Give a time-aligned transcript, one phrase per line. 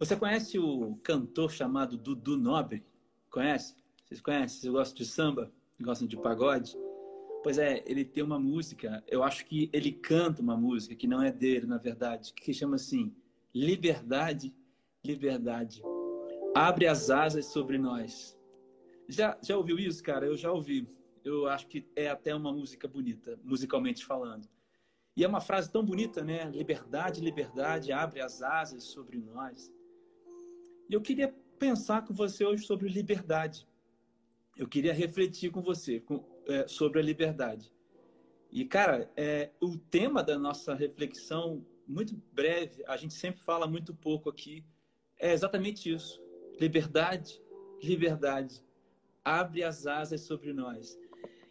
[0.00, 2.82] Você conhece o cantor chamado Dudu Nobre?
[3.28, 3.76] Conhece?
[4.02, 4.58] Vocês conhecem?
[4.58, 5.52] Vocês gostam de samba?
[5.78, 6.74] Gostam de pagode?
[7.42, 11.22] Pois é, ele tem uma música, eu acho que ele canta uma música que não
[11.22, 13.14] é dele, na verdade, que chama assim:
[13.54, 14.54] Liberdade,
[15.04, 15.82] liberdade.
[16.54, 18.34] Abre as asas sobre nós.
[19.06, 20.24] Já, já ouviu isso, cara?
[20.24, 20.88] Eu já ouvi.
[21.22, 24.48] Eu acho que é até uma música bonita, musicalmente falando.
[25.14, 26.50] E é uma frase tão bonita, né?
[26.50, 29.70] Liberdade, liberdade, abre as asas sobre nós.
[30.90, 33.64] E eu queria pensar com você hoje sobre liberdade.
[34.56, 37.72] Eu queria refletir com você com, é, sobre a liberdade.
[38.50, 43.94] E, cara, é, o tema da nossa reflexão, muito breve, a gente sempre fala muito
[43.94, 44.64] pouco aqui,
[45.16, 46.20] é exatamente isso.
[46.60, 47.40] Liberdade,
[47.80, 48.60] liberdade.
[49.24, 50.98] Abre as asas sobre nós.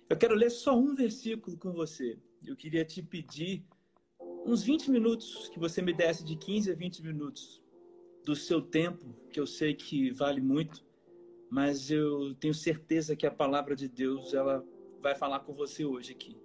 [0.10, 2.20] Eu quero ler só um versículo com você.
[2.46, 3.66] Eu queria te pedir
[4.46, 7.62] uns 20 minutos, que você me desse de 15 a 20 minutos
[8.30, 10.86] do seu tempo, que eu sei que vale muito,
[11.50, 14.64] mas eu tenho certeza que a palavra de Deus ela
[15.02, 16.38] vai falar com você hoje aqui.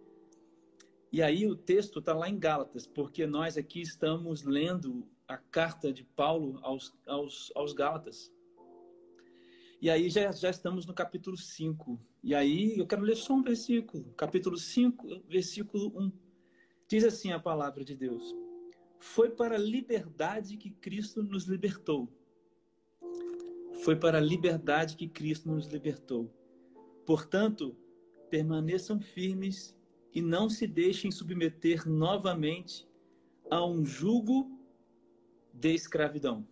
[1.13, 5.93] E aí o texto está lá em Gálatas, porque nós aqui estamos lendo a carta
[5.93, 8.33] de Paulo aos, aos, aos Gálatas.
[9.79, 12.01] E aí já, já estamos no capítulo 5.
[12.23, 14.11] E aí eu quero ler só um versículo.
[14.17, 16.13] Capítulo 5, versículo 1.
[16.89, 18.44] Diz assim a palavra de Deus.
[19.07, 22.09] Foi para a liberdade que Cristo nos libertou.
[23.85, 26.33] Foi para a liberdade que Cristo nos libertou.
[27.05, 27.77] Portanto,
[28.31, 29.77] permaneçam firmes
[30.13, 32.89] e não se deixem submeter novamente
[33.51, 34.51] a um jugo
[35.53, 36.45] de escravidão.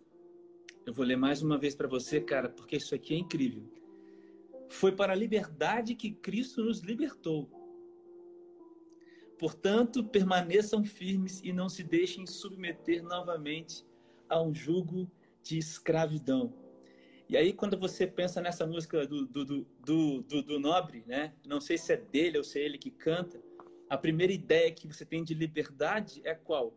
[0.85, 3.63] Eu vou ler mais uma vez para você, cara, porque isso aqui é incrível.
[4.69, 7.49] Foi para a liberdade que Cristo nos libertou.
[9.43, 13.85] Portanto, permaneçam firmes e não se deixem submeter novamente
[14.29, 16.53] a um jugo de escravidão.
[17.27, 21.33] E aí, quando você pensa nessa música do, do, do, do, do Nobre, né?
[21.45, 23.37] Não sei se é dele ou se é ele que canta.
[23.89, 26.73] A primeira ideia que você tem de liberdade é qual?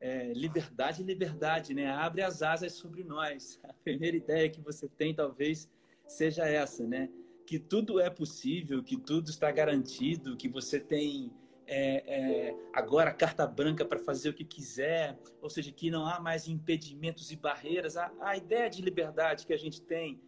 [0.00, 1.90] é, liberdade, liberdade, né?
[1.90, 3.60] Abre as asas sobre nós.
[3.68, 5.68] A primeira ideia que você tem talvez
[6.06, 7.10] seja essa, né?
[7.46, 11.30] Que tudo é possível, que tudo está garantido, que você tem
[11.68, 16.18] é, é, agora carta branca para fazer o que quiser, ou seja, que não há
[16.18, 17.96] mais impedimentos e barreiras.
[17.96, 20.20] A, a ideia de liberdade que a gente tem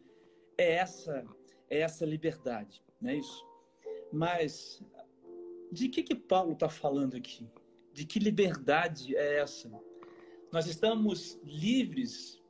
[0.59, 1.25] é essa,
[1.71, 3.47] é essa liberdade, não é isso?
[4.13, 4.83] Mas
[5.73, 7.49] de que que Paulo está falando aqui?
[7.93, 9.71] De que liberdade é essa?
[10.53, 12.43] Nós estamos livres,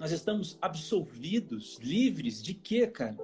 [0.00, 3.16] nós estamos absolvidos, livres de quê, cara?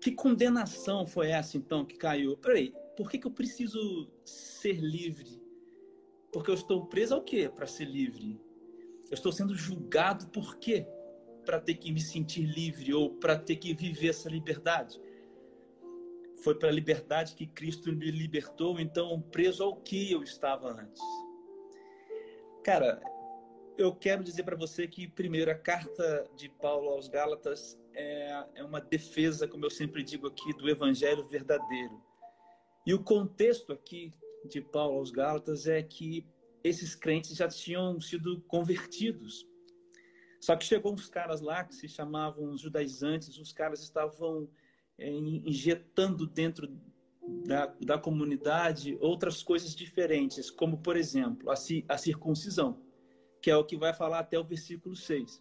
[0.00, 2.36] Que condenação foi essa então que caiu?
[2.38, 5.40] Peraí, por que, que eu preciso ser livre?
[6.32, 8.40] Porque eu estou preso ao quê para ser livre?
[9.10, 10.86] Eu estou sendo julgado por quê?
[11.44, 15.00] Para ter que me sentir livre ou para ter que viver essa liberdade?
[16.42, 21.02] Foi para a liberdade que Cristo me libertou, então preso ao que eu estava antes.
[22.64, 23.00] Cara,
[23.76, 28.64] eu quero dizer para você que, primeiro, a carta de Paulo aos Gálatas é, é
[28.64, 32.00] uma defesa, como eu sempre digo aqui, do evangelho verdadeiro.
[32.84, 34.12] E o contexto aqui
[34.48, 36.26] de Paulo aos Gálatas é que
[36.64, 39.46] esses crentes já tinham sido convertidos.
[40.40, 44.48] Só que chegou uns caras lá que se chamavam judaizantes, os caras estavam
[44.98, 46.68] é, injetando dentro
[47.46, 51.54] da, da comunidade outras coisas diferentes, como, por exemplo, a,
[51.88, 52.82] a circuncisão,
[53.40, 55.40] que é o que vai falar até o versículo 6.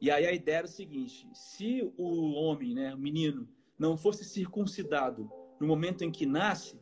[0.00, 3.46] E aí a ideia era o seguinte: se o homem, né, o menino,
[3.78, 6.78] não fosse circuncidado no momento em que nasce,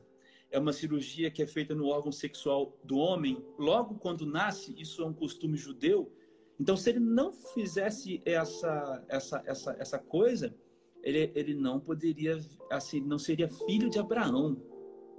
[0.51, 5.03] é uma cirurgia que é feita no órgão sexual do homem, logo quando nasce, isso
[5.03, 6.13] é um costume judeu.
[6.59, 10.55] Então, se ele não fizesse essa, essa, essa, essa coisa,
[11.03, 12.39] ele, ele não poderia,
[12.71, 14.57] assim, não seria filho de Abraão.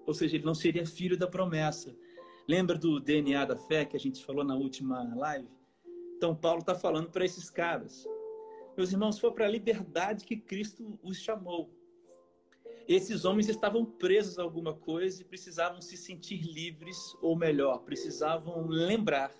[0.06, 1.95] Ou seja, ele não seria filho da promessa.
[2.47, 5.47] Lembra do DNA da fé que a gente falou na última live?
[6.16, 8.06] Então, Paulo está falando para esses caras.
[8.75, 11.76] Meus irmãos, foi para a liberdade que Cristo os chamou.
[12.88, 18.66] Esses homens estavam presos a alguma coisa e precisavam se sentir livres, ou melhor, precisavam
[18.66, 19.36] lembrar,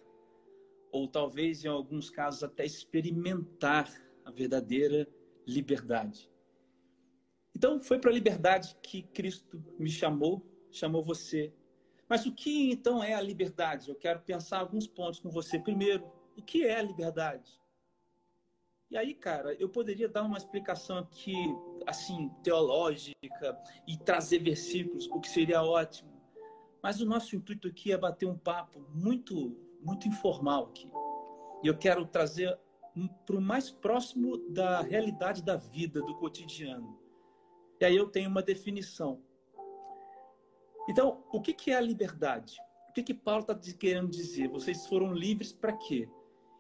[0.92, 3.90] ou talvez em alguns casos até experimentar
[4.26, 5.08] a verdadeira
[5.48, 6.30] liberdade.
[7.56, 11.54] Então, foi para a liberdade que Cristo me chamou, chamou você.
[12.10, 13.90] Mas o que então é a liberdade?
[13.90, 15.58] Eu quero pensar alguns pontos com você.
[15.58, 16.06] Primeiro,
[16.36, 17.60] o que é a liberdade?
[18.90, 21.36] E aí, cara, eu poderia dar uma explicação aqui,
[21.86, 26.10] assim, teológica e trazer versículos, o que seria ótimo.
[26.82, 30.90] Mas o nosso intuito aqui é bater um papo muito, muito informal aqui.
[31.62, 32.58] E eu quero trazer
[33.26, 36.98] para o mais próximo da realidade da vida, do cotidiano.
[37.80, 39.22] E aí eu tenho uma definição.
[40.90, 42.56] Então, o que, é a liberdade?
[42.90, 44.48] O que, que Paulo está querendo dizer?
[44.48, 46.10] Vocês foram livres para quê?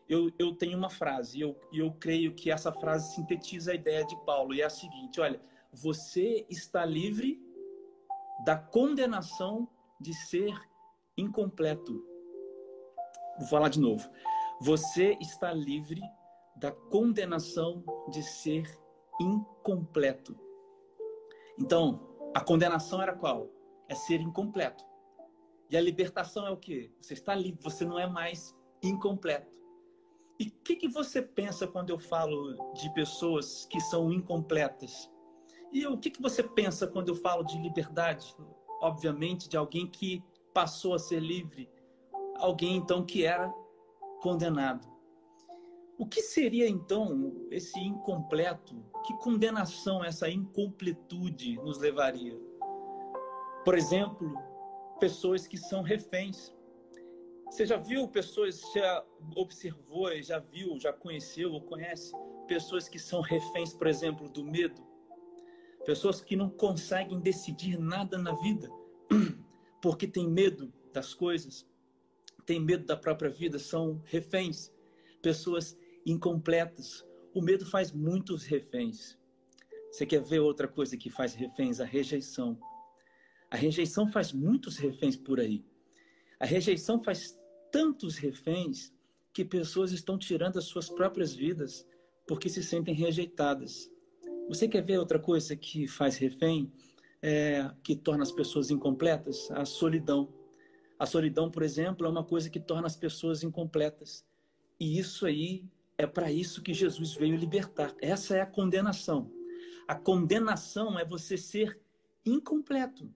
[0.09, 4.05] Eu, eu tenho uma frase, e eu, eu creio que essa frase sintetiza a ideia
[4.05, 7.41] de Paulo, e é a seguinte: olha, você está livre
[8.45, 9.69] da condenação
[9.99, 10.53] de ser
[11.17, 12.05] incompleto.
[13.39, 14.09] Vou falar de novo.
[14.61, 16.01] Você está livre
[16.55, 18.65] da condenação de ser
[19.19, 20.37] incompleto.
[21.59, 23.49] Então, a condenação era qual?
[23.87, 24.83] É ser incompleto.
[25.69, 26.91] E a libertação é o quê?
[27.01, 29.51] Você está livre, você não é mais incompleto.
[30.39, 35.09] E o que, que você pensa quando eu falo de pessoas que são incompletas?
[35.71, 38.35] E o que, que você pensa quando eu falo de liberdade?
[38.81, 40.23] Obviamente, de alguém que
[40.53, 41.69] passou a ser livre,
[42.35, 43.51] alguém então que era
[44.21, 44.87] condenado.
[45.97, 48.75] O que seria então esse incompleto?
[49.05, 52.39] Que condenação essa incompletude nos levaria?
[53.65, 54.37] Por exemplo,
[54.99, 56.53] pessoas que são reféns.
[57.49, 59.05] Você já viu pessoas, já
[59.35, 62.11] observou, já viu, já conheceu ou conhece
[62.47, 64.85] pessoas que são reféns, por exemplo, do medo?
[65.85, 68.69] Pessoas que não conseguem decidir nada na vida
[69.81, 71.65] porque tem medo das coisas,
[72.45, 74.71] tem medo da própria vida, são reféns.
[75.21, 77.05] Pessoas incompletas.
[77.33, 79.17] O medo faz muitos reféns.
[79.91, 81.79] Você quer ver outra coisa que faz reféns?
[81.79, 82.57] A rejeição.
[83.49, 85.65] A rejeição faz muitos reféns por aí.
[86.39, 87.37] A rejeição faz
[87.71, 88.93] tantos reféns
[89.33, 91.85] que pessoas estão tirando as suas próprias vidas
[92.27, 93.89] porque se sentem rejeitadas.
[94.47, 96.71] Você quer ver outra coisa que faz refém?
[97.21, 99.49] É, que torna as pessoas incompletas?
[99.51, 100.33] A solidão.
[100.99, 104.25] A solidão, por exemplo, é uma coisa que torna as pessoas incompletas.
[104.79, 105.65] E isso aí
[105.97, 107.95] é para isso que Jesus veio libertar.
[108.01, 109.31] Essa é a condenação.
[109.87, 111.79] A condenação é você ser
[112.25, 113.11] incompleto.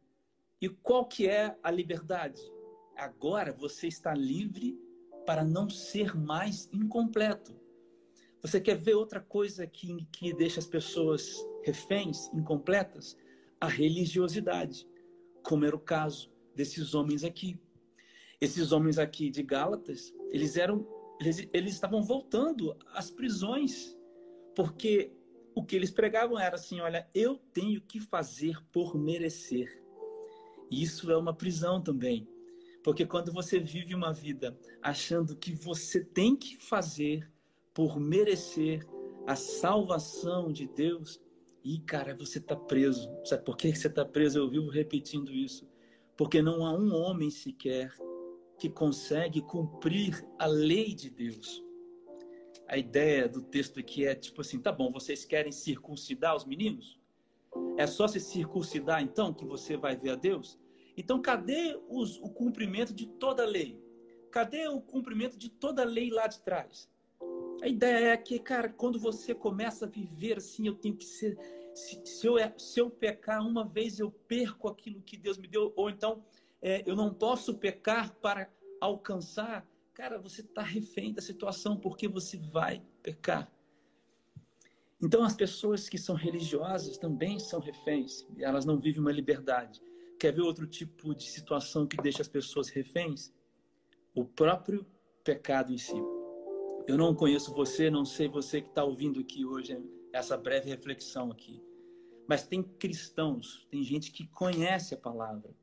[0.59, 2.41] E qual que é a liberdade?
[3.01, 4.79] Agora você está livre
[5.25, 7.59] para não ser mais incompleto.
[8.43, 13.17] Você quer ver outra coisa que, que deixa as pessoas reféns, incompletas?
[13.59, 14.87] A religiosidade,
[15.41, 17.59] como era o caso desses homens aqui.
[18.39, 20.87] Esses homens aqui de Gálatas, eles eram
[21.19, 23.97] eles, eles estavam voltando às prisões,
[24.55, 25.11] porque
[25.55, 29.83] o que eles pregavam era assim: olha, eu tenho que fazer por merecer.
[30.69, 32.29] E isso é uma prisão também.
[32.83, 37.31] Porque quando você vive uma vida achando que você tem que fazer
[37.73, 38.85] por merecer
[39.27, 41.21] a salvação de Deus,
[41.63, 43.07] e cara, você está preso.
[43.23, 44.39] Sabe por que você está preso?
[44.39, 45.69] Eu vivo repetindo isso.
[46.17, 47.93] Porque não há um homem sequer
[48.57, 51.63] que consegue cumprir a lei de Deus.
[52.67, 56.99] A ideia do texto aqui é tipo assim: tá bom, vocês querem circuncidar os meninos?
[57.77, 60.59] É só se circuncidar então que você vai ver a Deus?
[60.97, 63.79] Então, cadê os, o cumprimento de toda a lei?
[64.29, 66.89] Cadê o cumprimento de toda a lei lá de trás?
[67.61, 71.37] A ideia é que, cara, quando você começa a viver assim, eu tenho que ser.
[71.73, 75.71] Se, se, eu, se eu pecar uma vez, eu perco aquilo que Deus me deu.
[75.75, 76.23] Ou então,
[76.61, 78.49] é, eu não posso pecar para
[78.79, 83.51] alcançar, cara, você está refém da situação porque você vai pecar.
[85.03, 89.81] Então, as pessoas que são religiosas também são reféns, elas não vivem uma liberdade.
[90.21, 93.33] Quer ver outro tipo de situação que deixa as pessoas reféns?
[94.13, 94.85] O próprio
[95.23, 95.99] pecado em si.
[96.87, 99.75] Eu não conheço você, não sei você que está ouvindo aqui hoje
[100.13, 101.59] essa breve reflexão aqui.
[102.29, 105.55] Mas tem cristãos, tem gente que conhece a palavra,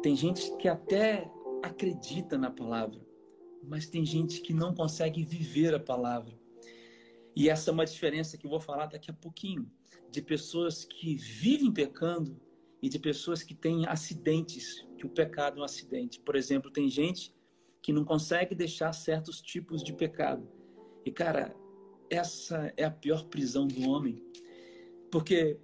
[0.00, 1.28] tem gente que até
[1.60, 3.04] acredita na palavra,
[3.64, 6.38] mas tem gente que não consegue viver a palavra.
[7.34, 9.68] E essa é uma diferença que eu vou falar daqui a pouquinho,
[10.08, 12.40] de pessoas que vivem pecando
[12.82, 16.20] e de pessoas que têm acidentes, que o pecado é um acidente.
[16.20, 17.34] Por exemplo, tem gente
[17.82, 20.48] que não consegue deixar certos tipos de pecado.
[21.04, 21.54] E cara,
[22.10, 24.22] essa é a pior prisão do homem,
[25.10, 25.58] porque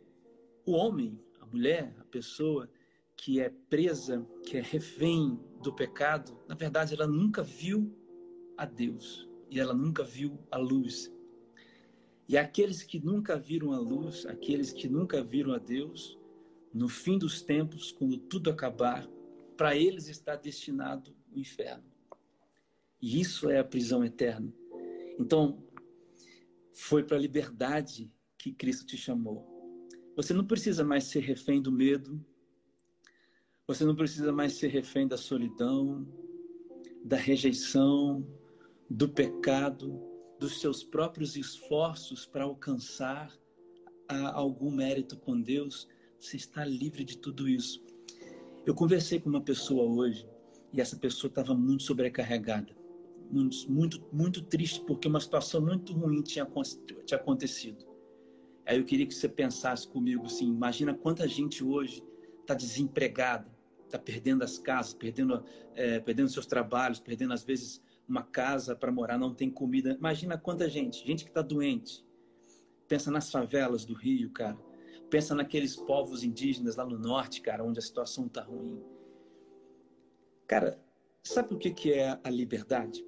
[0.66, 2.68] o homem, a mulher, a pessoa,
[3.16, 7.94] que é presa, que é refém do pecado, na verdade ela nunca viu
[8.56, 11.12] a Deus e ela nunca viu a luz.
[12.28, 16.18] E aqueles que nunca viram a luz, aqueles que nunca viram a Deus,
[16.74, 19.08] no fim dos tempos, quando tudo acabar,
[19.56, 21.84] para eles está destinado o inferno.
[23.00, 24.52] E isso é a prisão eterna.
[25.18, 25.64] Então,
[26.72, 29.46] foi para a liberdade que Cristo te chamou.
[30.16, 32.20] Você não precisa mais ser refém do medo,
[33.66, 36.04] você não precisa mais ser refém da solidão,
[37.04, 38.26] da rejeição,
[38.90, 40.12] do pecado.
[40.38, 43.32] dos seus próprios esforços para alcançar
[44.34, 45.88] algum mérito com Deus,
[46.24, 47.84] você está livre de tudo isso.
[48.64, 50.26] Eu conversei com uma pessoa hoje
[50.72, 52.74] e essa pessoa estava muito sobrecarregada,
[53.30, 56.48] muito, muito, muito triste porque uma situação muito ruim tinha,
[57.04, 57.84] tinha acontecido.
[58.64, 62.02] Aí eu queria que você pensasse comigo assim: imagina quanta gente hoje
[62.40, 63.46] está desempregada,
[63.84, 68.90] está perdendo as casas, perdendo, é, perdendo seus trabalhos, perdendo às vezes uma casa para
[68.90, 69.92] morar, não tem comida.
[69.92, 72.02] Imagina quanta gente, gente que está doente.
[72.88, 74.58] Pensa nas favelas do Rio, cara.
[75.14, 78.82] Pensa naqueles povos indígenas lá no norte, cara, onde a situação está ruim.
[80.44, 80.76] Cara,
[81.22, 83.06] sabe o que, que é a liberdade?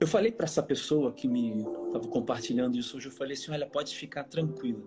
[0.00, 3.68] Eu falei para essa pessoa que me estava compartilhando isso hoje, eu falei assim, olha,
[3.68, 4.82] pode ficar tranquila.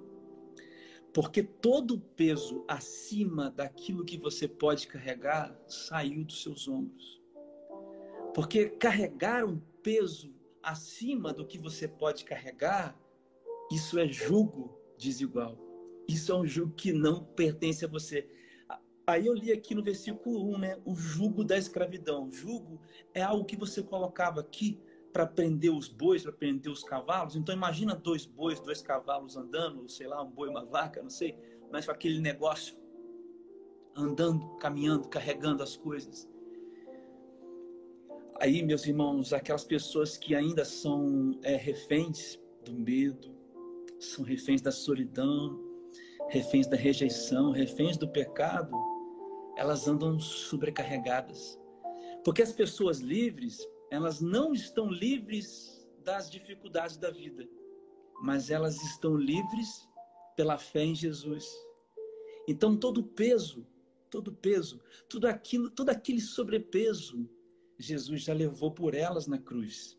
[1.14, 7.22] Porque todo o peso acima daquilo que você pode carregar saiu dos seus ombros.
[8.34, 13.00] Porque carregar um peso acima do que você pode carregar,
[13.72, 15.58] isso é jugo desigual.
[16.08, 18.30] Isso é um jugo que não pertence a você.
[19.06, 20.78] Aí eu li aqui no versículo 1, né?
[20.86, 22.28] O jugo da escravidão.
[22.28, 22.80] O jugo
[23.14, 24.80] é algo que você colocava aqui
[25.12, 27.36] para prender os bois, para prender os cavalos.
[27.36, 31.36] Então imagina dois bois, dois cavalos andando, sei lá, um boi, uma vaca, não sei,
[31.72, 32.78] mas com aquele negócio
[33.96, 36.30] andando, caminhando, carregando as coisas.
[38.40, 43.36] Aí, meus irmãos, aquelas pessoas que ainda são é, reféns do medo,
[44.02, 45.60] são reféns da solidão,
[46.30, 48.76] reféns da rejeição, reféns do pecado,
[49.56, 51.60] elas andam sobrecarregadas.
[52.24, 53.60] Porque as pessoas livres,
[53.92, 57.48] elas não estão livres das dificuldades da vida,
[58.24, 59.88] mas elas estão livres
[60.36, 61.46] pela fé em Jesus.
[62.48, 63.68] Então todo peso,
[64.10, 67.30] todo peso, tudo aquilo, todo aquele sobrepeso,
[67.78, 69.96] Jesus já levou por elas na cruz.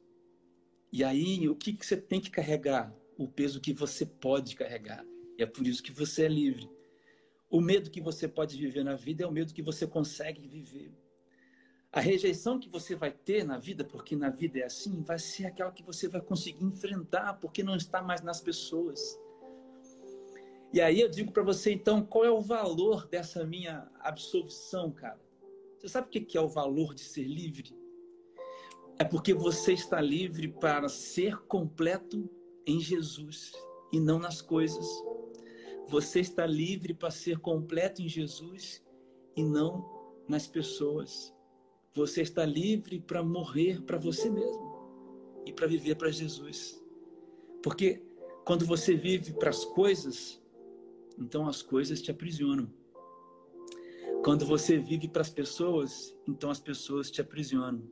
[0.92, 2.94] E aí, o que, que você tem que carregar?
[3.22, 5.06] O peso que você pode carregar.
[5.38, 6.68] E é por isso que você é livre.
[7.48, 10.92] O medo que você pode viver na vida é o medo que você consegue viver.
[11.92, 15.46] A rejeição que você vai ter na vida, porque na vida é assim, vai ser
[15.46, 19.16] aquela que você vai conseguir enfrentar, porque não está mais nas pessoas.
[20.72, 25.20] E aí eu digo para você, então, qual é o valor dessa minha absolvição, cara?
[25.78, 27.72] Você sabe o que é o valor de ser livre?
[28.98, 32.28] É porque você está livre para ser completo
[32.66, 33.52] em Jesus
[33.92, 34.86] e não nas coisas.
[35.88, 38.82] Você está livre para ser completo em Jesus
[39.36, 39.88] e não
[40.28, 41.34] nas pessoas.
[41.94, 44.72] Você está livre para morrer para você mesmo
[45.44, 46.82] e para viver para Jesus.
[47.62, 48.02] Porque
[48.44, 50.42] quando você vive para as coisas,
[51.18, 52.72] então as coisas te aprisionam.
[54.24, 57.82] Quando você vive para as pessoas, então as pessoas te aprisionam.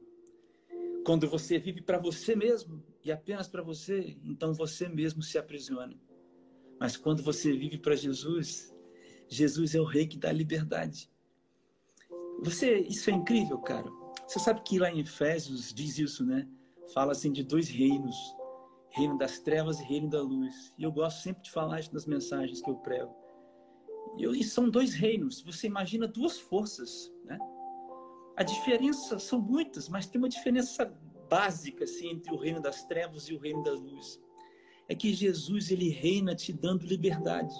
[1.05, 5.99] Quando você vive para você mesmo e apenas para você, então você mesmo se aprisiona.
[6.79, 8.75] Mas quando você vive para Jesus,
[9.29, 11.11] Jesus é o rei que dá liberdade.
[12.43, 13.91] Você, isso é incrível, cara.
[14.27, 16.49] Você sabe que lá em Efésios diz isso, né?
[16.95, 18.17] Fala assim de dois reinos,
[18.91, 20.73] reino das trevas e reino da luz.
[20.79, 23.15] E eu gosto sempre de falar isso nas mensagens que eu prego.
[24.17, 25.43] E, são dois reinos.
[25.43, 27.39] Você imagina duas forças, né?
[28.41, 30.91] A diferença são muitas, mas tem uma diferença
[31.29, 34.19] básica assim entre o reino das trevas e o reino da luz.
[34.89, 37.55] É que Jesus ele reina te dando liberdade,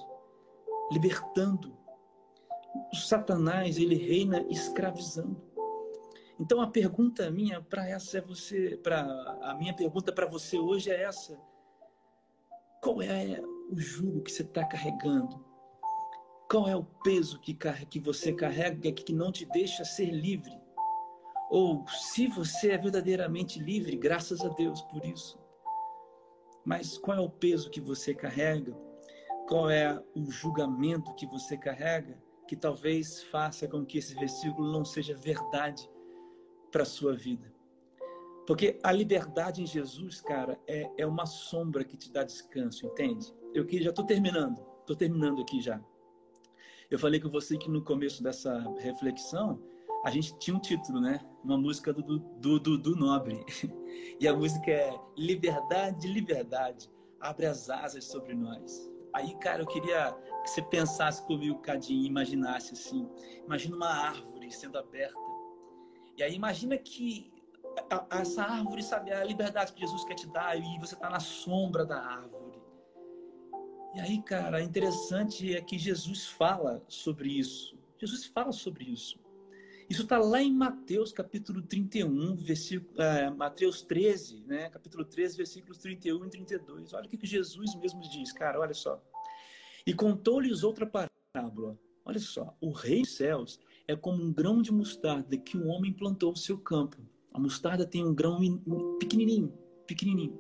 [0.91, 1.77] libertando
[2.91, 5.39] o Satanás ele reina escravizando.
[6.39, 9.03] Então a pergunta minha para essa é você, para
[9.43, 11.39] a minha pergunta para você hoje é essa:
[12.83, 13.39] qual é
[13.71, 15.45] o jugo que você está carregando?
[16.51, 17.55] Qual é o peso que,
[17.91, 20.59] que você carrega que não te deixa ser livre?
[21.51, 25.39] Ou se você é verdadeiramente livre, graças a Deus por isso.
[26.65, 28.73] Mas qual é o peso que você carrega?
[29.49, 32.17] Qual é o julgamento que você carrega?
[32.51, 35.89] que talvez faça com que esse versículo não seja verdade
[36.73, 37.55] para a sua vida.
[38.45, 43.33] Porque a liberdade em Jesus, cara, é, é uma sombra que te dá descanso, entende?
[43.55, 45.81] Eu que já estou terminando, estou terminando aqui já.
[46.91, 49.63] Eu falei com você que no começo dessa reflexão,
[50.05, 51.21] a gente tinha um título, né?
[51.45, 53.45] Uma música do, do, do, do Nobre.
[54.21, 58.91] E a música é Liberdade, Liberdade, abre as asas sobre nós.
[59.15, 63.09] Aí, cara, eu queria que você pensasse comigo, Cadinho, imaginasse assim.
[63.47, 65.19] Imagina uma árvore sendo aberta.
[66.17, 67.33] E aí imagina que
[68.11, 71.85] essa árvore, sabe, a liberdade que Jesus quer te dar e você está na sombra
[71.85, 72.61] da árvore.
[73.95, 77.77] E aí, cara, interessante é que Jesus fala sobre isso.
[77.99, 79.19] Jesus fala sobre isso.
[79.91, 84.71] Isso está lá em Mateus capítulo 31, versículo, é, Mateus 13, né?
[84.71, 86.95] capítulo 13, versículos 31 e 32.
[86.95, 89.03] Olha o que, que Jesus mesmo diz, cara, olha só.
[89.85, 91.77] E contou-lhes outra parábola.
[92.05, 95.93] Olha só, o rei dos céus é como um grão de mostarda que um homem
[95.93, 96.97] plantou no seu campo.
[97.33, 98.39] A mostarda tem um grão
[99.01, 99.53] pequenininho,
[99.89, 100.39] pequenininho.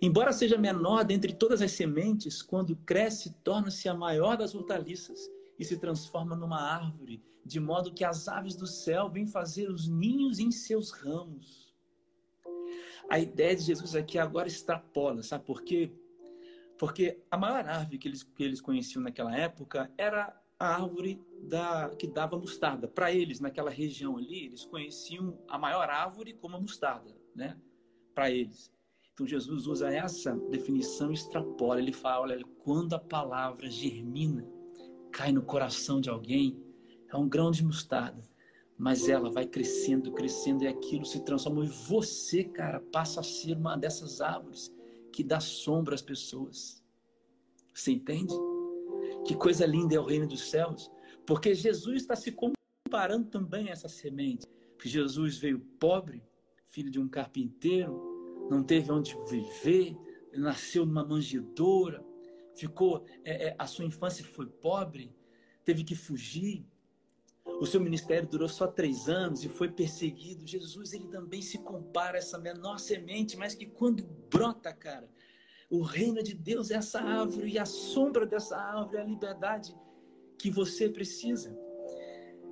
[0.00, 5.28] Embora seja menor dentre todas as sementes, quando cresce, torna-se a maior das hortaliças
[5.60, 9.86] e se transforma numa árvore, de modo que as aves do céu vêm fazer os
[9.86, 11.76] ninhos em seus ramos.
[13.10, 15.92] A ideia de Jesus aqui agora extrapola, sabe por quê?
[16.78, 21.90] Porque a maior árvore que eles, que eles conheciam naquela época era a árvore da,
[21.90, 22.88] que dava mostarda.
[22.88, 27.58] Para eles, naquela região ali, eles conheciam a maior árvore como a mostarda, né?
[28.14, 28.72] Para eles.
[29.12, 31.80] Então Jesus usa essa definição extrapola.
[31.80, 34.59] Ele fala, olha, quando a palavra germina,
[35.12, 36.62] cai no coração de alguém,
[37.08, 38.22] é um grão de mostarda.
[38.78, 41.64] Mas ela vai crescendo, crescendo, e aquilo se transforma.
[41.64, 44.72] E você, cara, passa a ser uma dessas árvores
[45.12, 46.82] que dá sombra às pessoas.
[47.74, 48.34] Você entende?
[49.26, 50.90] Que coisa linda é o reino dos céus.
[51.26, 54.46] Porque Jesus está se comparando também a essa semente.
[54.78, 56.22] Que Jesus veio pobre,
[56.64, 59.94] filho de um carpinteiro, não teve onde viver,
[60.32, 62.04] nasceu numa manjedoura,
[62.54, 65.14] ficou, é, é, a sua infância foi pobre,
[65.64, 66.64] teve que fugir.
[67.44, 70.46] O seu ministério durou só três anos e foi perseguido.
[70.46, 75.08] Jesus, ele também se compara a essa menor semente, mas que quando brota, cara,
[75.68, 79.74] o reino de Deus é essa árvore e a sombra dessa árvore é a liberdade
[80.38, 81.56] que você precisa.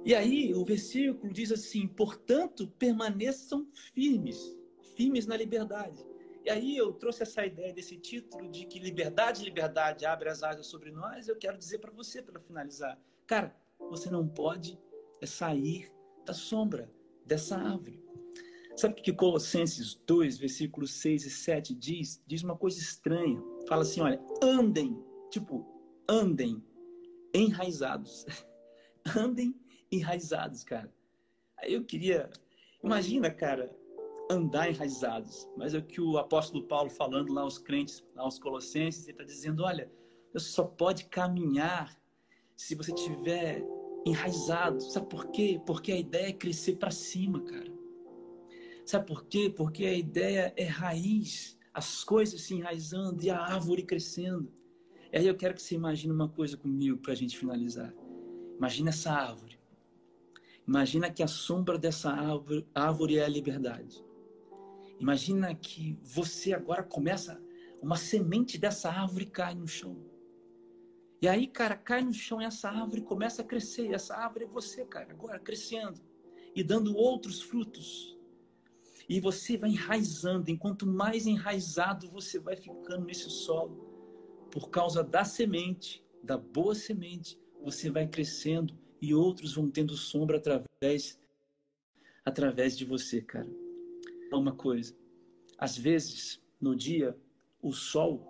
[0.04, 4.56] E aí o versículo diz assim: portanto, permaneçam firmes,
[4.96, 6.04] firmes na liberdade.
[6.44, 10.66] E aí eu trouxe essa ideia desse título de que liberdade, liberdade abre as asas
[10.66, 11.28] sobre nós.
[11.28, 13.54] Eu quero dizer para você, para finalizar, cara,
[13.90, 14.78] você não pode
[15.24, 15.92] sair
[16.24, 16.90] da sombra
[17.24, 18.02] dessa árvore.
[18.76, 22.22] Sabe o que Colossenses 2, versículos 6 e 7 diz?
[22.26, 23.42] Diz uma coisa estranha.
[23.66, 24.96] Fala assim, olha, andem,
[25.30, 25.66] tipo,
[26.08, 26.62] andem
[27.34, 28.24] enraizados.
[29.18, 29.54] andem
[29.90, 30.92] enraizados, cara.
[31.56, 32.30] Aí eu queria,
[32.82, 33.74] imagina, cara,
[34.30, 35.48] andar enraizados.
[35.56, 39.12] Mas é o que o apóstolo Paulo falando lá aos crentes, lá aos colossenses, ele
[39.12, 39.90] está dizendo, olha,
[40.32, 41.98] você só pode caminhar
[42.56, 43.64] se você tiver
[44.06, 44.80] enraizado.
[44.80, 45.60] Sabe por quê?
[45.64, 47.72] Porque a ideia é crescer para cima, cara.
[48.84, 49.52] Sabe por quê?
[49.54, 54.50] Porque a ideia é raiz, as coisas se enraizando e a árvore crescendo.
[55.12, 57.94] E aí eu quero que você imagine uma coisa comigo para a gente finalizar.
[58.56, 59.58] Imagina essa árvore.
[60.66, 64.04] Imagina que a sombra dessa árvore, árvore é a liberdade.
[65.00, 67.40] Imagina que você agora começa,
[67.80, 69.96] uma semente dessa árvore cai no chão.
[71.22, 73.88] E aí, cara, cai no chão e essa árvore começa a crescer.
[73.88, 76.00] E essa árvore é você, cara, agora crescendo
[76.54, 78.16] e dando outros frutos.
[79.08, 80.50] E você vai enraizando.
[80.50, 87.38] Enquanto mais enraizado você vai ficando nesse solo, por causa da semente, da boa semente,
[87.62, 91.20] você vai crescendo e outros vão tendo sombra através
[92.24, 93.48] através de você, cara
[94.36, 94.96] uma coisa.
[95.56, 97.16] Às vezes, no dia,
[97.62, 98.26] o sol,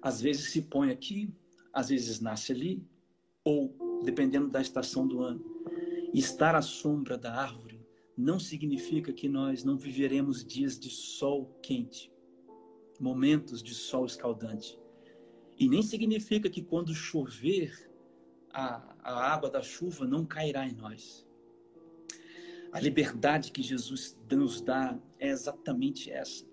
[0.00, 1.32] às vezes se põe aqui,
[1.72, 2.86] às vezes nasce ali,
[3.44, 5.44] ou, dependendo da estação do ano.
[6.12, 7.80] Estar à sombra da árvore
[8.16, 12.12] não significa que nós não viveremos dias de sol quente,
[13.00, 14.78] momentos de sol escaldante.
[15.58, 17.90] E nem significa que quando chover,
[18.52, 21.26] a, a água da chuva não cairá em nós.
[22.72, 26.46] A liberdade que Jesus nos dá é exatamente essa.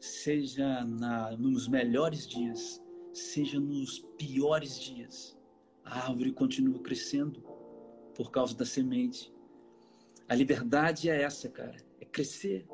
[0.00, 5.38] Seja na, nos melhores dias, seja nos piores dias,
[5.84, 7.40] a árvore continua crescendo
[8.14, 9.32] por causa da semente.
[10.28, 12.66] A liberdade é essa, cara, é crescer.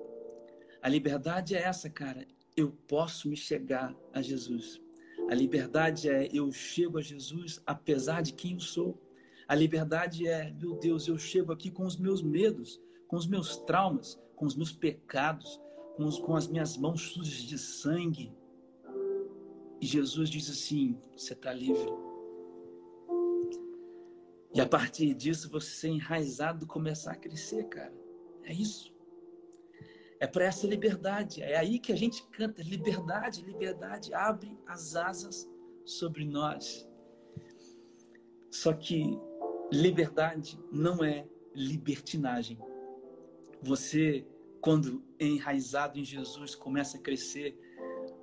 [0.81, 4.81] A liberdade é essa, cara, eu posso me chegar a Jesus.
[5.29, 9.06] A liberdade é eu chego a Jesus apesar de quem eu sou.
[9.49, 13.57] A liberdade é, meu Deus, eu chego aqui com os meus medos, com os meus
[13.59, 15.61] traumas, com os meus pecados,
[15.97, 18.33] com, os, com as minhas mãos sujas de sangue.
[19.81, 21.91] E Jesus diz assim: você está livre.
[24.53, 27.95] E a partir disso você enraizado começar a crescer, cara.
[28.43, 28.95] É isso.
[30.19, 31.43] É para essa liberdade.
[31.43, 35.49] É aí que a gente canta: liberdade, liberdade, abre as asas
[35.85, 36.89] sobre nós.
[38.51, 39.21] Só que
[39.73, 42.59] Liberdade não é libertinagem.
[43.63, 44.27] Você,
[44.61, 47.59] quando enraizado em Jesus, começa a crescer,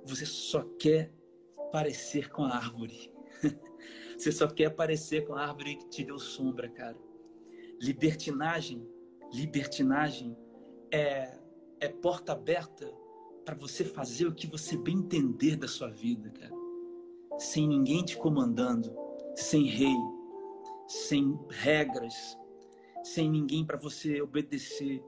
[0.04, 1.12] você só quer
[1.72, 3.12] parecer com a árvore.
[4.16, 6.96] Você só quer parecer com a árvore que te deu sombra, cara.
[7.80, 8.88] libertinagem,
[9.32, 10.36] libertinagem
[10.92, 11.36] é,
[11.80, 12.86] é porta aberta
[13.44, 16.54] para você fazer o que você bem entender da sua vida, cara.
[17.38, 18.96] Sem ninguém te comandando,
[19.34, 19.96] sem rei,
[20.86, 22.38] sem regras,
[23.02, 25.02] sem ninguém para você obedecer.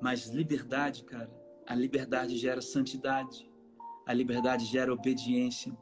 [0.00, 1.30] Mas liberdade, cara,
[1.66, 3.50] a liberdade gera santidade,
[4.06, 5.76] a liberdade gera obediência,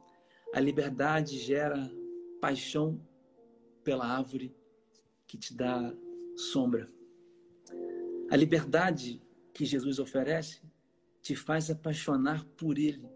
[0.54, 1.90] a liberdade gera
[2.40, 3.00] paixão
[3.82, 4.54] pela árvore
[5.26, 5.92] que te dá
[6.36, 6.88] sombra.
[8.30, 10.62] A liberdade que Jesus oferece
[11.20, 13.08] te faz apaixonar por Ele,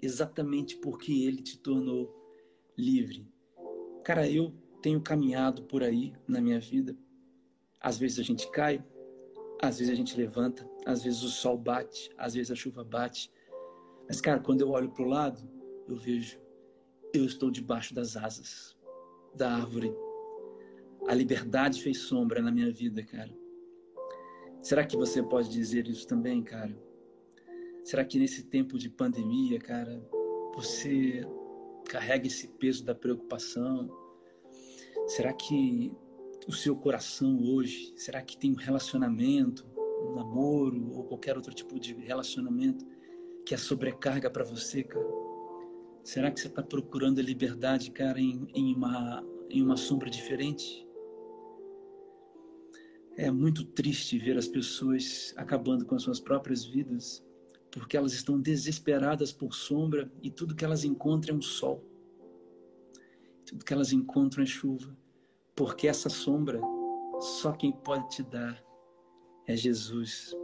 [0.00, 2.12] exatamente porque Ele te tornou
[2.76, 3.26] livre.
[4.04, 6.94] Cara, eu tenho caminhado por aí na minha vida.
[7.80, 8.84] Às vezes a gente cai,
[9.62, 13.32] às vezes a gente levanta, às vezes o sol bate, às vezes a chuva bate.
[14.06, 15.40] Mas, cara, quando eu olho para o lado,
[15.88, 16.38] eu vejo,
[17.14, 18.76] eu estou debaixo das asas
[19.34, 19.90] da árvore.
[21.08, 23.34] A liberdade fez sombra na minha vida, cara.
[24.60, 26.78] Será que você pode dizer isso também, cara?
[27.84, 30.06] Será que nesse tempo de pandemia, cara,
[30.54, 31.26] você
[31.88, 34.03] carrega esse peso da preocupação?
[35.06, 35.92] Será que
[36.46, 39.66] o seu coração hoje, será que tem um relacionamento,
[40.02, 42.84] um namoro ou qualquer outro tipo de relacionamento
[43.46, 45.06] que é sobrecarga para você, cara?
[46.02, 50.86] Será que você está procurando a liberdade, cara, em, em, uma, em uma sombra diferente?
[53.16, 57.24] É muito triste ver as pessoas acabando com as suas próprias vidas
[57.74, 61.84] porque elas estão desesperadas por sombra e tudo que elas encontram é um sol.
[63.64, 64.96] Que elas encontram é chuva.
[65.54, 66.60] Porque essa sombra,
[67.20, 68.62] só quem pode te dar
[69.46, 70.34] é Jesus.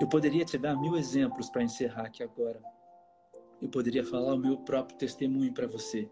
[0.00, 2.62] Eu poderia te dar mil exemplos para encerrar aqui agora.
[3.60, 6.10] Eu poderia falar o meu próprio testemunho para você.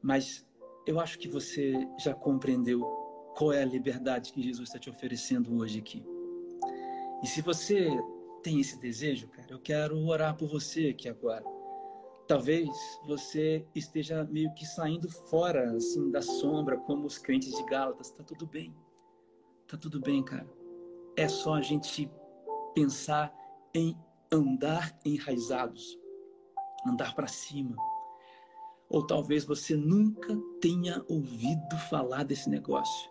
[0.00, 0.46] Mas
[0.86, 2.80] eu acho que você já compreendeu
[3.36, 6.04] qual é a liberdade que Jesus está te oferecendo hoje aqui.
[7.22, 7.88] E se você
[8.42, 11.44] tem esse desejo, cara, eu quero orar por você aqui agora.
[12.28, 12.68] Talvez
[13.06, 18.10] você esteja meio que saindo fora assim da sombra, como os crentes de Gálatas.
[18.10, 18.76] Tá tudo bem.
[19.66, 20.46] Tá tudo bem, cara.
[21.16, 22.10] É só a gente
[22.74, 23.34] pensar
[23.74, 23.98] em
[24.30, 25.98] andar enraizados,
[26.86, 27.74] andar para cima.
[28.90, 33.10] Ou talvez você nunca tenha ouvido falar desse negócio.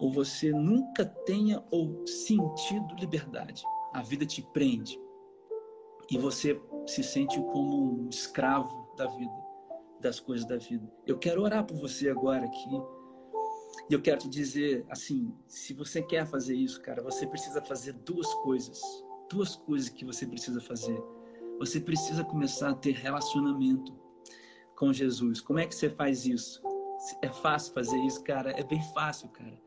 [0.00, 4.98] Ou você nunca tenha ou sentido liberdade a vida te prende
[6.12, 9.32] e você se sente como um escravo da vida,
[9.98, 10.86] das coisas da vida.
[11.06, 12.68] Eu quero orar por você agora aqui.
[13.88, 17.94] E eu quero te dizer assim, se você quer fazer isso, cara, você precisa fazer
[17.94, 18.78] duas coisas.
[19.30, 21.02] Duas coisas que você precisa fazer.
[21.58, 23.98] Você precisa começar a ter relacionamento
[24.76, 25.40] com Jesus.
[25.40, 26.60] Como é que você faz isso?
[27.22, 28.50] É fácil fazer isso, cara?
[28.50, 29.58] É bem fácil, cara.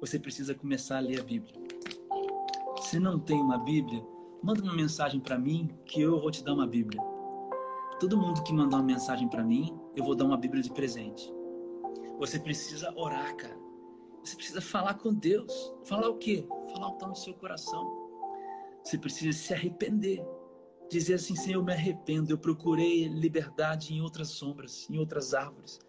[0.00, 1.60] Você precisa começar a ler a Bíblia.
[2.82, 4.00] Se não tem uma Bíblia,
[4.42, 7.00] manda uma mensagem para mim que eu vou te dar uma Bíblia.
[7.98, 11.32] Todo mundo que mandar uma mensagem para mim, eu vou dar uma Bíblia de presente.
[12.18, 13.58] Você precisa orar, cara.
[14.22, 15.74] Você precisa falar com Deus.
[15.84, 16.46] Falar o quê?
[16.72, 18.10] Falar o que está no seu coração.
[18.84, 20.24] Você precisa se arrepender.
[20.90, 22.32] Dizer assim, Senhor, eu me arrependo.
[22.32, 25.80] Eu procurei liberdade em outras sombras, em outras árvores.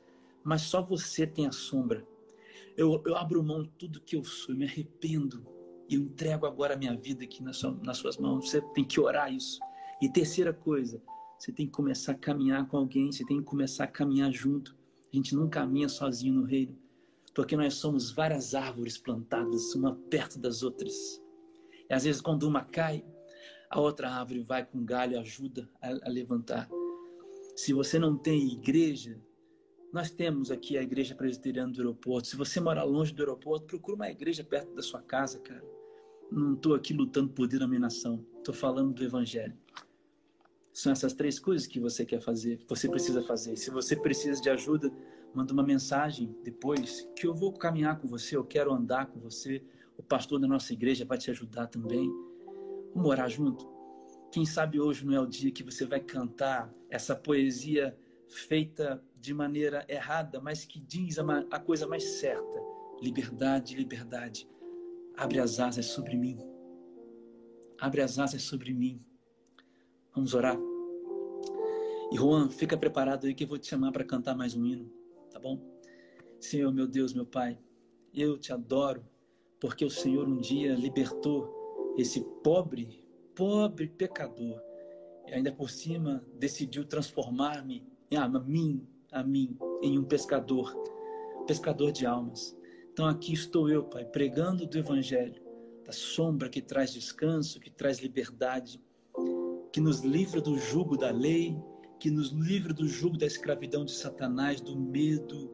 [0.44, 2.06] Mas só você tem a sombra.
[2.76, 4.54] Eu, eu abro mão de tudo que eu sou.
[4.54, 5.59] Eu me arrependo
[5.95, 8.49] eu entrego agora a minha vida aqui nas, sua, nas suas mãos.
[8.49, 9.60] Você tem que orar isso.
[10.02, 11.02] E terceira coisa,
[11.38, 14.75] você tem que começar a caminhar com alguém, você tem que começar a caminhar junto.
[15.12, 16.78] A gente não caminha sozinho no reino,
[17.34, 21.21] porque nós somos várias árvores plantadas, uma perto das outras.
[21.89, 23.04] E às vezes, quando uma cai,
[23.69, 26.69] a outra árvore vai com galho e ajuda a, a levantar.
[27.56, 29.19] Se você não tem igreja,
[29.91, 32.28] nós temos aqui a igreja presbiteriana do aeroporto.
[32.28, 35.79] Se você mora longe do aeroporto, procura uma igreja perto da sua casa, cara.
[36.32, 38.24] Não estou aqui lutando por denominação.
[38.38, 39.58] Estou falando do Evangelho.
[40.72, 43.56] São essas três coisas que você quer fazer, você precisa fazer.
[43.58, 44.92] Se você precisa de ajuda,
[45.34, 49.63] manda uma mensagem depois que eu vou caminhar com você, eu quero andar com você.
[49.98, 52.10] O pastor da nossa igreja vai te ajudar também.
[52.94, 53.68] Vamos orar junto?
[54.32, 59.34] Quem sabe hoje não é o dia que você vai cantar essa poesia feita de
[59.34, 62.62] maneira errada, mas que diz a coisa mais certa:
[63.02, 64.48] liberdade, liberdade
[65.20, 66.40] Abre as asas sobre mim.
[67.78, 69.04] Abre as asas sobre mim.
[70.16, 70.58] Vamos orar.
[72.10, 74.90] E Juan, fica preparado aí que eu vou te chamar para cantar mais um hino,
[75.30, 75.60] tá bom?
[76.40, 77.60] Senhor, meu Deus, meu Pai,
[78.14, 79.06] eu te adoro
[79.60, 81.54] porque o Senhor um dia libertou
[81.98, 83.04] esse pobre,
[83.36, 84.62] pobre pecador
[85.28, 90.74] e ainda por cima decidiu transformar-me, a mim, a mim, em um pescador,
[91.46, 92.58] pescador de almas.
[93.00, 95.42] Então aqui estou eu, Pai, pregando do Evangelho,
[95.86, 98.78] da sombra que traz descanso, que traz liberdade,
[99.72, 101.58] que nos livra do jugo da lei,
[101.98, 105.50] que nos livra do jugo da escravidão de Satanás, do medo,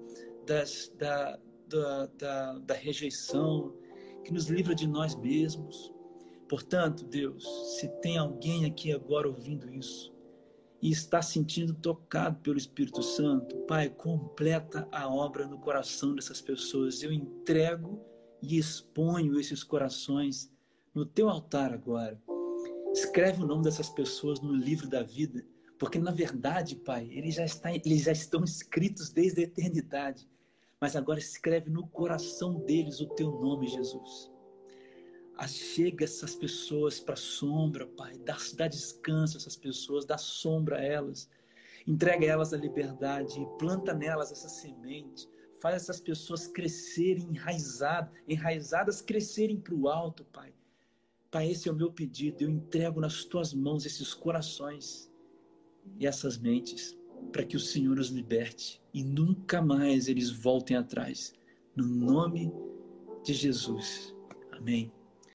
[0.47, 3.75] das, da, da, da, da rejeição,
[4.23, 5.93] que nos livra de nós mesmos.
[6.49, 7.45] Portanto, Deus,
[7.77, 10.14] se tem alguém aqui agora ouvindo isso
[10.85, 17.01] e está sentindo tocado pelo Espírito Santo, Pai, completa a obra no coração dessas pessoas.
[17.01, 17.99] Eu entrego
[18.39, 20.51] e exponho esses corações
[20.93, 22.21] no teu altar agora.
[22.93, 25.43] Escreve o nome dessas pessoas no livro da vida,
[25.79, 30.29] porque na verdade, Pai, eles já, está, eles já estão escritos desde a eternidade
[30.79, 34.31] mas agora escreve no coração deles o teu nome, Jesus.
[35.37, 38.17] Achega essas pessoas para a sombra, Pai.
[38.19, 41.29] Dá, dá descanso a essas pessoas, dá sombra a elas.
[41.85, 45.29] Entrega elas a liberdade planta nelas essa semente.
[45.61, 50.53] Faz essas pessoas crescerem enraizadas, enraizadas crescerem para o alto, Pai.
[51.29, 52.43] Pai, esse é o meu pedido.
[52.43, 55.11] Eu entrego nas tuas mãos esses corações
[55.99, 56.97] e essas mentes
[57.31, 61.33] para que o Senhor os liberte e nunca mais eles voltem atrás.
[61.75, 62.53] No nome
[63.23, 64.15] de Jesus.
[64.51, 64.94] Amém.